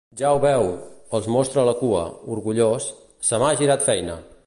[0.19, 0.63] Ja ho veu
[1.17, 2.01] —els mostra la cua,
[2.37, 2.91] orgullós—,
[3.31, 4.23] se m'ha girat feina!